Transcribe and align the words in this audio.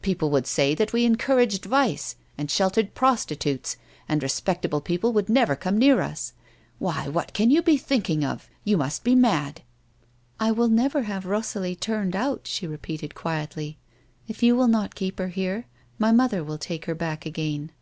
"People 0.00 0.30
would 0.30 0.46
say 0.46 0.76
that 0.76 0.92
we 0.92 1.04
encouraged 1.04 1.64
vice, 1.64 2.14
and 2.38 2.48
sheltered 2.48 2.94
prostitutes, 2.94 3.76
and 4.08 4.22
respectable 4.22 4.80
people 4.80 5.12
would 5.12 5.28
never 5.28 5.56
come 5.56 5.76
near 5.76 6.00
us. 6.00 6.34
Why, 6.78 7.08
what 7.08 7.32
can 7.32 7.50
you 7.50 7.62
be 7.62 7.76
thinking 7.76 8.24
of? 8.24 8.48
You 8.64 8.76
must 8.76 9.02
be 9.02 9.16
mad!"" 9.16 9.62
I 10.38 10.52
will 10.52 10.68
never 10.68 11.02
have 11.02 11.24
Kosalie 11.24 11.74
turned 11.76 12.14
out," 12.14 12.46
she 12.46 12.64
repeated, 12.68 13.16
quietly. 13.16 13.76
"If 14.28 14.40
you 14.40 14.54
will 14.54 14.68
not 14.68 14.94
keep 14.94 15.18
her 15.18 15.26
here, 15.26 15.66
my 15.98 16.12
mother 16.12 16.44
will 16.44 16.58
take 16.58 16.84
her 16.84 16.94
back 16.94 17.26
again. 17.26 17.72